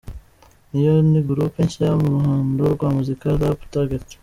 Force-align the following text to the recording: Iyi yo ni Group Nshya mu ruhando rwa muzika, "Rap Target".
Iyi 0.73 0.83
yo 0.87 0.95
ni 1.11 1.21
Group 1.27 1.53
Nshya 1.65 1.89
mu 2.01 2.07
ruhando 2.15 2.61
rwa 2.75 2.87
muzika, 2.95 3.25
"Rap 3.39 3.59
Target". 3.73 4.07